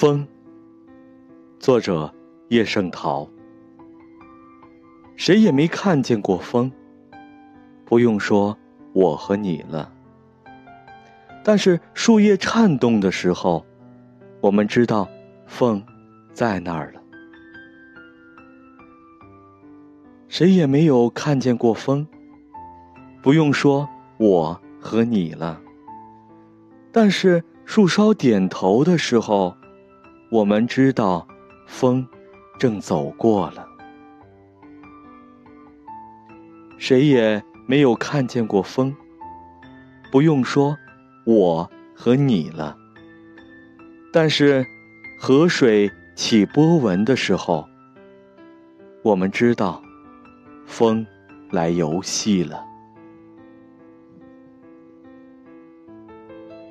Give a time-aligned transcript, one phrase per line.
[0.00, 0.24] 风，
[1.58, 2.14] 作者
[2.50, 3.28] 叶圣陶。
[5.16, 6.70] 谁也没看见过风，
[7.84, 8.56] 不用说
[8.92, 9.92] 我和你了。
[11.42, 13.66] 但是树叶颤动的时候，
[14.40, 15.08] 我们知道
[15.48, 15.84] 风
[16.32, 17.02] 在那儿了。
[20.28, 22.06] 谁也没有看见过风，
[23.20, 25.60] 不用说我和你了。
[26.92, 29.57] 但是树梢点头的时候。
[30.30, 31.26] 我们知道，
[31.66, 32.06] 风
[32.58, 33.66] 正走过了。
[36.76, 38.94] 谁也没有看见过风，
[40.12, 40.76] 不用说
[41.24, 42.76] 我和你了。
[44.12, 44.66] 但是，
[45.18, 47.66] 河水起波纹的时候，
[49.02, 49.82] 我们知道，
[50.66, 51.06] 风
[51.50, 52.67] 来游戏了。